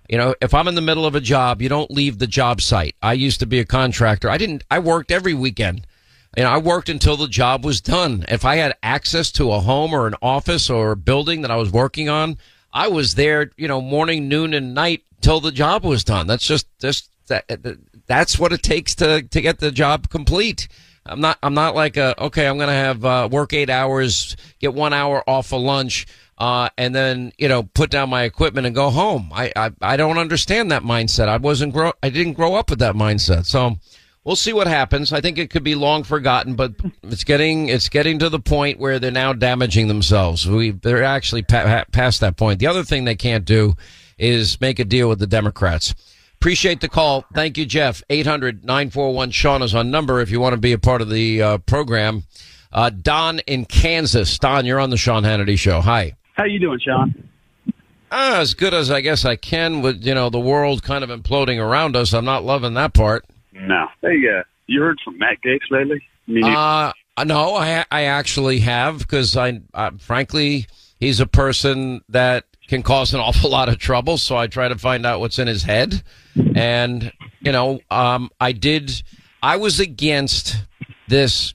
[0.09, 2.61] You know, if I'm in the middle of a job, you don't leave the job
[2.61, 2.95] site.
[3.01, 4.29] I used to be a contractor.
[4.29, 5.87] I didn't, I worked every weekend.
[6.35, 8.25] You know, I worked until the job was done.
[8.27, 11.55] If I had access to a home or an office or a building that I
[11.55, 12.37] was working on,
[12.73, 16.27] I was there, you know, morning, noon, and night till the job was done.
[16.27, 17.45] That's just, just, that,
[18.05, 20.67] that's what it takes to, to get the job complete.
[21.05, 24.73] I'm not, I'm not like a, okay, I'm to have, uh, work eight hours, get
[24.73, 28.75] one hour off for lunch uh, and then you know put down my equipment and
[28.75, 29.31] go home.
[29.33, 31.27] I, I I don't understand that mindset.
[31.27, 33.45] I wasn't grow I didn't grow up with that mindset.
[33.45, 33.75] So
[34.23, 35.13] we'll see what happens.
[35.13, 38.79] I think it could be long forgotten, but it's getting it's getting to the point
[38.79, 40.47] where they're now damaging themselves.
[40.47, 42.59] We they're actually pa- past that point.
[42.59, 43.75] The other thing they can't do
[44.17, 45.93] is make a deal with the Democrats.
[46.43, 47.23] Appreciate the call.
[47.33, 48.03] Thank you, Jeff.
[48.09, 51.41] 800 941 Sean is on number if you want to be a part of the
[51.41, 52.23] uh, program.
[52.69, 54.37] Uh, Don in Kansas.
[54.39, 55.79] Don, you're on the Sean Hannity Show.
[55.79, 56.17] Hi.
[56.33, 57.29] How you doing, Sean?
[58.11, 61.09] Ah, as good as I guess I can with, you know, the world kind of
[61.09, 62.11] imploding around us.
[62.11, 63.23] I'm not loving that part.
[63.53, 63.87] No.
[64.01, 66.03] Hey, uh, you heard from Matt Gaetz lately?
[66.43, 66.91] Uh,
[67.25, 70.65] no, I, I actually have because I, uh, frankly,
[70.99, 74.17] he's a person that can cause an awful lot of trouble.
[74.17, 76.03] So I try to find out what's in his head.
[76.55, 77.11] And,
[77.41, 79.03] you know, um, I did,
[79.41, 80.57] I was against
[81.07, 81.53] this,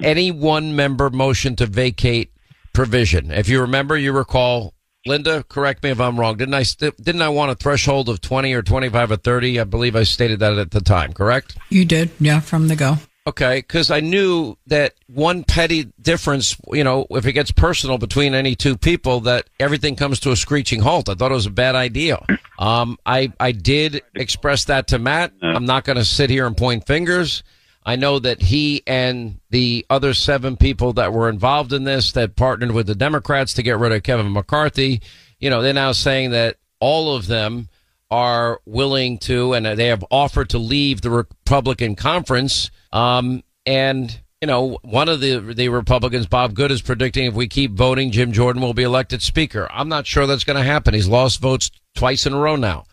[0.00, 2.32] any one member motion to vacate
[2.72, 3.30] provision.
[3.30, 4.74] If you remember, you recall,
[5.06, 6.36] Linda, correct me if I'm wrong.
[6.36, 9.60] Didn't I, st- didn't I want a threshold of 20 or 25 or 30?
[9.60, 11.56] I believe I stated that at the time, correct?
[11.70, 12.96] You did, yeah, from the go.
[13.30, 18.34] Okay, because I knew that one petty difference, you know, if it gets personal between
[18.34, 21.08] any two people, that everything comes to a screeching halt.
[21.08, 22.18] I thought it was a bad idea.
[22.58, 25.32] Um, I I did express that to Matt.
[25.42, 27.44] I'm not going to sit here and point fingers.
[27.86, 32.34] I know that he and the other seven people that were involved in this that
[32.34, 35.02] partnered with the Democrats to get rid of Kevin McCarthy,
[35.38, 37.68] you know, they're now saying that all of them
[38.10, 42.70] are willing to, and they have offered to leave the Republican conference.
[42.92, 47.46] Um, and you know, one of the the Republicans, Bob Good, is predicting if we
[47.46, 49.68] keep voting, Jim Jordan will be elected Speaker.
[49.70, 50.94] I'm not sure that's going to happen.
[50.94, 52.84] He's lost votes twice in a row now.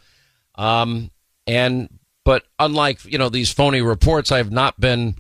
[0.56, 1.10] Um,
[1.46, 1.90] and
[2.26, 5.16] but unlike you know these phony reports, I have not been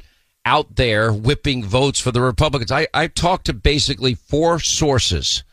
[0.45, 2.71] out there whipping votes for the Republicans.
[2.71, 5.43] I I talked to basically four sources,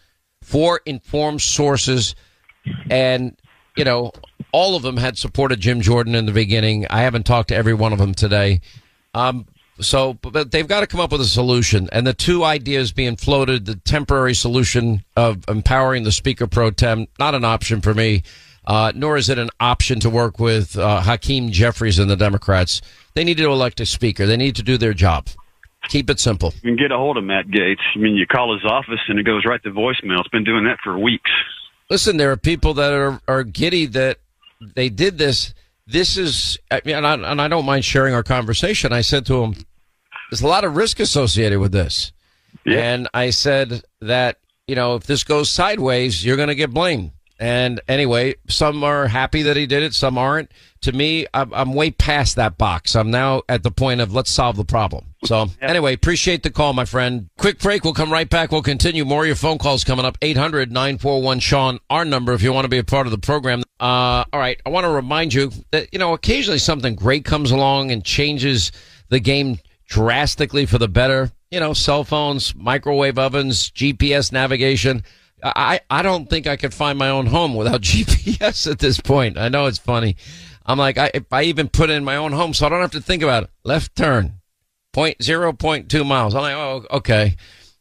[0.43, 2.17] four informed sources,
[2.91, 3.37] and
[3.77, 4.13] you know
[4.53, 6.87] all of them had supported Jim Jordan in the beginning.
[6.89, 8.61] I haven't talked to every one of them today.
[9.15, 9.47] Um,
[9.81, 11.89] so, but they've got to come up with a solution.
[11.91, 17.09] And the two ideas being floated, the temporary solution of empowering the speaker pro tem,
[17.19, 18.23] not an option for me,
[18.67, 22.81] uh, nor is it an option to work with uh, Hakeem Jeffries and the Democrats.
[23.15, 24.27] They need to elect a speaker.
[24.27, 25.29] They need to do their job.
[25.89, 26.55] Keep it simple.
[26.63, 27.83] You can get a hold of Matt Gaetz.
[27.95, 30.21] I mean, you call his office and it goes right to voicemail.
[30.21, 31.31] It's been doing that for weeks.
[31.91, 34.19] Listen, there are people that are, are giddy that
[34.75, 35.55] they did this
[35.87, 38.93] this is, and I, and I don't mind sharing our conversation.
[38.93, 39.55] I said to him,
[40.31, 42.13] there's a lot of risk associated with this.
[42.65, 42.79] Yeah.
[42.79, 47.11] And I said that, you know, if this goes sideways, you're going to get blamed.
[47.45, 50.51] And anyway, some are happy that he did it, some aren't.
[50.81, 52.97] To me, I'm, I'm, way past that box.
[52.97, 55.15] I'm now at the point of let's solve the problem.
[55.27, 57.29] So anyway, appreciate the call, my friend.
[57.37, 57.85] Quick break.
[57.85, 58.51] We'll come right back.
[58.51, 59.05] We'll continue.
[59.05, 60.17] More of your phone calls coming up.
[60.23, 63.63] 800 941 Sean, our number if you want to be a part of the program.
[63.79, 64.59] Uh, all right.
[64.65, 68.73] I want to remind you that, you know, occasionally something great comes along and changes
[69.11, 71.31] the game drastically for the better.
[71.51, 75.05] You know, cell phones, microwave ovens, GPS navigation.
[75.45, 79.37] I, I don't think I could find my own home without GPS at this point.
[79.39, 80.17] I know it's funny.
[80.65, 83.01] I'm like, I, I even put in my own home so I don't have to
[83.01, 83.51] think about it.
[83.65, 84.41] Left turn,
[84.93, 86.35] point zero point two miles.
[86.35, 87.37] I'm like, oh, okay.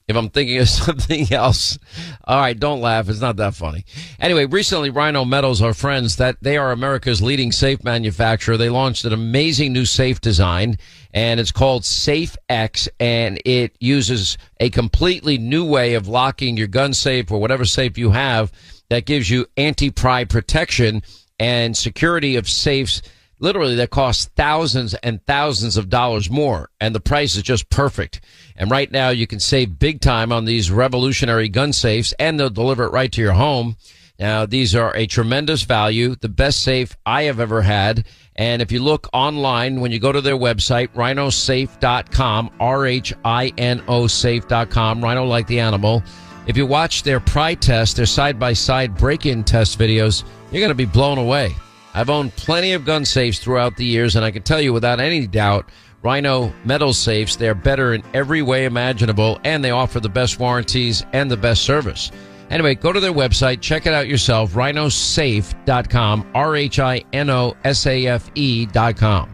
[0.08, 1.78] If I'm thinking of something else,
[2.26, 3.10] all right, don't laugh.
[3.10, 3.86] It's not that funny.
[4.20, 8.58] Anyway, recently Rhino Metals, our friends, that they are America's leading safe manufacturer.
[8.58, 10.78] They launched an amazing new safe design
[11.14, 16.68] and it's called Safe X and it uses a completely new way of locking your
[16.68, 18.52] gun safe or whatever safe you have
[18.90, 21.02] that gives you anti-pry protection
[21.40, 23.02] and security of safes
[23.44, 28.22] literally that costs thousands and thousands of dollars more and the price is just perfect.
[28.56, 32.50] And right now you can save big time on these revolutionary gun safes and they'll
[32.50, 33.76] deliver it right to your home.
[34.18, 38.06] Now these are a tremendous value the best safe i have ever had.
[38.36, 45.26] And if you look online when you go to their website rhinosafe.com r-h-i-n-o safe.com rhino
[45.26, 46.02] like the animal
[46.48, 50.86] if you watch their pry test their side-by-side break-in test videos you're going to be
[50.86, 51.54] blown away
[51.94, 55.00] I've owned plenty of gun safes throughout the years, and I can tell you without
[55.00, 55.70] any doubt,
[56.02, 61.06] Rhino metal safes, they're better in every way imaginable, and they offer the best warranties
[61.14, 62.12] and the best service.
[62.50, 67.56] Anyway, go to their website, check it out yourself, rhinosafe.com, R H I N O
[67.64, 69.30] S A F E.com.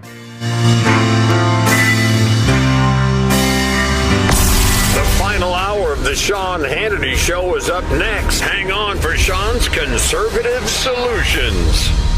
[4.93, 8.41] The final hour of the Sean Hannity Show is up next.
[8.41, 12.08] Hang on for Sean's conservative solutions.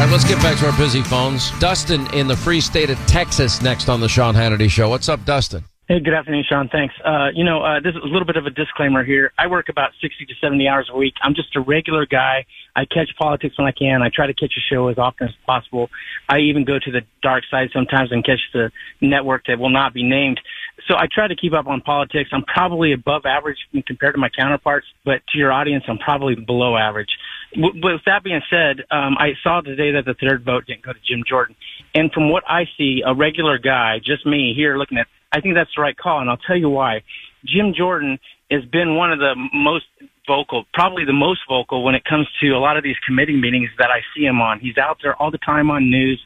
[0.00, 1.50] All right, let's get back to our busy phones.
[1.58, 4.88] Dustin in the free state of Texas next on the Sean Hannity Show.
[4.88, 5.62] What's up, Dustin?
[5.88, 6.70] Hey, good afternoon, Sean.
[6.70, 6.94] Thanks.
[7.04, 9.30] Uh, you know, uh, this is a little bit of a disclaimer here.
[9.36, 11.12] I work about 60 to 70 hours a week.
[11.22, 12.46] I'm just a regular guy.
[12.74, 14.00] I catch politics when I can.
[14.00, 15.90] I try to catch a show as often as possible.
[16.30, 18.70] I even go to the dark side sometimes and catch the
[19.02, 20.40] network that will not be named.
[20.88, 22.30] So I try to keep up on politics.
[22.32, 26.78] I'm probably above average compared to my counterparts, but to your audience, I'm probably below
[26.78, 27.10] average
[27.56, 30.98] with that being said, um, I saw today that the third vote didn't go to
[31.06, 31.56] Jim Jordan.
[31.94, 35.54] And from what I see, a regular guy, just me here looking at, I think
[35.54, 36.20] that's the right call.
[36.20, 37.02] And I'll tell you why.
[37.44, 38.18] Jim Jordan
[38.50, 39.86] has been one of the most
[40.26, 43.70] vocal, probably the most vocal when it comes to a lot of these committee meetings
[43.78, 44.60] that I see him on.
[44.60, 46.20] He's out there all the time on news.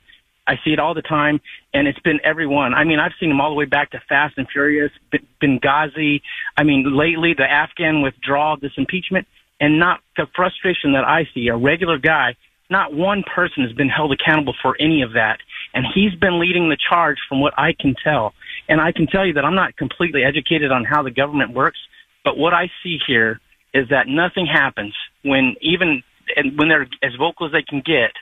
[0.47, 1.41] I see it all the time,
[1.72, 2.75] and it's been everyone.
[2.75, 4.91] I mean, I've seen him all the way back to Fast and Furious,
[5.43, 6.20] Benghazi.
[6.55, 9.27] I mean, lately the Afghan withdrawal, this impeachment
[9.61, 12.36] and not the frustration that I see, a regular guy,
[12.70, 15.38] not one person has been held accountable for any of that.
[15.74, 18.32] And he's been leading the charge from what I can tell.
[18.68, 21.78] And I can tell you that I'm not completely educated on how the government works,
[22.24, 23.40] but what I see here
[23.74, 26.02] is that nothing happens when even
[26.36, 28.12] and when they're as vocal as they can get,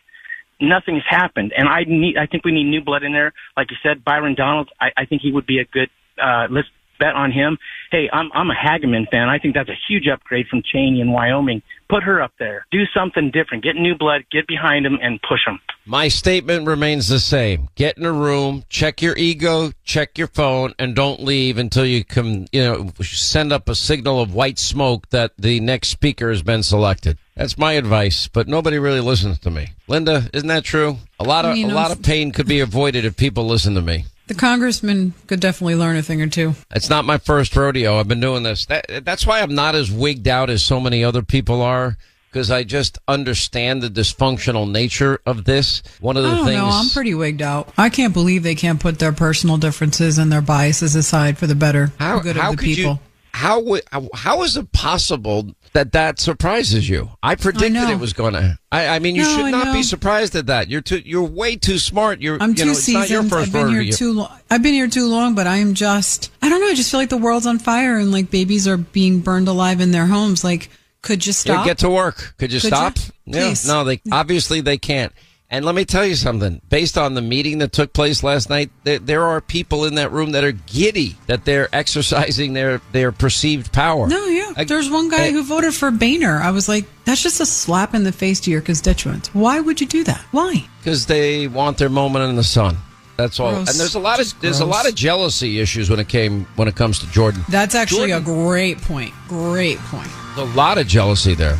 [0.60, 1.52] nothing has happened.
[1.56, 3.32] And I need, I think we need new blood in there.
[3.56, 5.88] Like you said, Byron Donalds, I, I think he would be a good,
[6.22, 6.68] uh, list,
[7.02, 7.58] bet on him.
[7.90, 9.28] Hey, I'm I'm a Hageman fan.
[9.28, 11.62] I think that's a huge upgrade from Cheney in Wyoming.
[11.88, 12.64] Put her up there.
[12.70, 13.64] Do something different.
[13.64, 14.22] Get new blood.
[14.30, 15.58] Get behind him and push him.
[15.84, 17.68] My statement remains the same.
[17.74, 22.04] Get in a room, check your ego, check your phone, and don't leave until you
[22.04, 26.42] can, you know, send up a signal of white smoke that the next speaker has
[26.42, 27.18] been selected.
[27.34, 29.70] That's my advice, but nobody really listens to me.
[29.88, 30.98] Linda, isn't that true?
[31.18, 33.74] A lot of I mean, a lot of pain could be avoided if people listen
[33.74, 34.04] to me.
[34.32, 36.54] The congressman could definitely learn a thing or two.
[36.74, 37.98] It's not my first rodeo.
[38.00, 38.64] I've been doing this.
[38.64, 41.98] That, that's why I'm not as wigged out as so many other people are.
[42.30, 45.82] Because I just understand the dysfunctional nature of this.
[46.00, 46.56] One of the I don't things.
[46.62, 46.66] know.
[46.70, 47.74] I'm pretty wigged out.
[47.76, 51.54] I can't believe they can't put their personal differences and their biases aside for the
[51.54, 52.92] better how, good how of the people.
[52.92, 52.98] You,
[53.34, 57.10] how, would- how how is it possible that that surprises you?
[57.22, 57.90] I predicted know.
[57.90, 58.58] it was going to.
[58.70, 60.68] I, I mean, you No, should not be surprised at that.
[60.68, 60.98] You're too.
[61.04, 62.20] You're way too smart.
[62.20, 62.38] You're.
[62.40, 63.30] I'm you too know, seasoned.
[63.30, 64.38] first I've been here too long.
[64.50, 66.30] I've been here too long, but I am just.
[66.42, 66.68] I don't know.
[66.68, 69.80] I just feel like the world's on fire and like babies are being burned alive
[69.80, 70.44] in their homes.
[70.44, 70.68] Like,
[71.02, 72.34] could you Yeah, get to work.
[72.38, 72.96] Could you Could stop?
[73.24, 73.38] you?
[73.38, 73.54] Yeah.
[73.66, 75.12] No, they obviously they can't.
[75.52, 76.62] And let me tell you something.
[76.70, 80.10] Based on the meeting that took place last night, there, there are people in that
[80.10, 84.08] room that are giddy that they're exercising their their perceived power.
[84.08, 84.54] No, yeah.
[84.56, 86.40] I- There's one guy I- who voted for Boehner.
[86.42, 89.28] I was like, that's just a slap in the face to your constituents.
[89.34, 90.24] Why would you do that?
[90.32, 90.64] Why?
[90.78, 92.76] because they want their moment in the sun.
[93.18, 93.52] That's all.
[93.52, 93.70] Gross.
[93.70, 96.66] And there's a lot of there's a lot of jealousy issues when it came when
[96.66, 97.42] it comes to Jordan.
[97.50, 99.12] That's actually Jordan- a great point.
[99.28, 100.08] Great point.
[100.34, 101.58] There's a lot of jealousy there.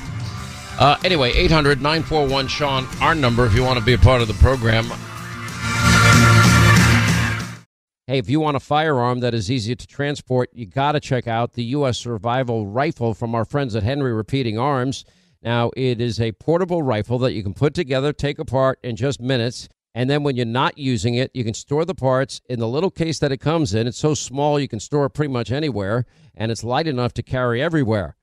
[0.83, 4.27] Uh, anyway, 800 941 Sean, our number if you want to be a part of
[4.27, 4.87] the program.
[8.09, 11.29] Hey, if you want a firearm that is easy to transport, you got to check
[11.29, 11.99] out the U.S.
[11.99, 15.05] Survival Rifle from our friends at Henry Repeating Arms.
[15.41, 19.21] Now, it is a portable rifle that you can put together, take apart in just
[19.21, 19.69] minutes.
[19.95, 22.91] And then when you're not using it, you can store the parts in the little
[22.91, 23.87] case that it comes in.
[23.87, 27.23] It's so small you can store it pretty much anywhere, and it's light enough to
[27.23, 28.17] carry everywhere.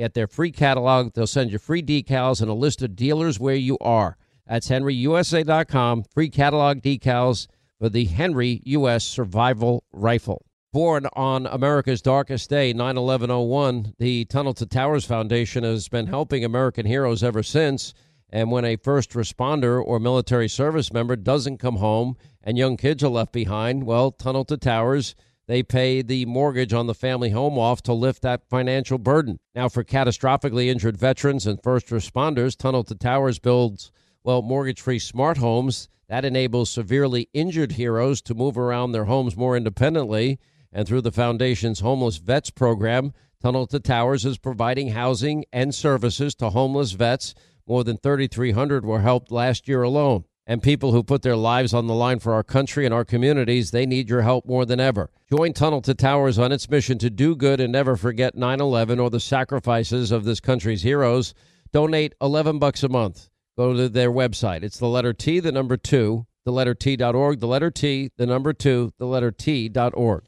[0.00, 1.12] Get their free catalog.
[1.12, 4.16] They'll send you free decals and a list of dealers where you are.
[4.46, 6.04] That's henryusa.com.
[6.04, 7.48] Free catalog decals
[7.78, 9.04] for the Henry U.S.
[9.04, 10.46] Survival Rifle.
[10.72, 16.06] Born on America's darkest day, 9 11 01, the Tunnel to Towers Foundation has been
[16.06, 17.92] helping American heroes ever since.
[18.30, 23.04] And when a first responder or military service member doesn't come home and young kids
[23.04, 25.14] are left behind, well, Tunnel to Towers,
[25.50, 29.40] they pay the mortgage on the family home off to lift that financial burden.
[29.52, 33.90] Now, for catastrophically injured veterans and first responders, Tunnel to Towers builds,
[34.22, 35.88] well, mortgage free smart homes.
[36.08, 40.38] That enables severely injured heroes to move around their homes more independently.
[40.72, 46.36] And through the Foundation's Homeless Vets program, Tunnel to Towers is providing housing and services
[46.36, 47.34] to homeless vets.
[47.66, 50.26] More than 3,300 were helped last year alone.
[50.50, 53.70] And people who put their lives on the line for our country and our communities,
[53.70, 55.08] they need your help more than ever.
[55.30, 58.98] Join Tunnel to Towers on its mission to do good and never forget 9 11
[58.98, 61.34] or the sacrifices of this country's heroes.
[61.72, 63.28] Donate 11 bucks a month.
[63.56, 64.64] Go to their website.
[64.64, 68.52] It's the letter T, the number two, the letter T.org, the letter T, the number
[68.52, 70.24] two, the letter T.org.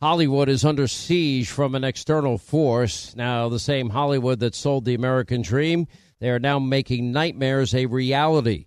[0.00, 3.16] Hollywood is under siege from an external force.
[3.16, 5.88] Now, the same Hollywood that sold the American dream,
[6.20, 8.66] they are now making nightmares a reality.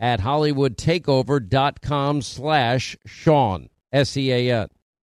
[0.00, 4.68] at hollywoodtakeover.com slash Sean, S-E-A-N.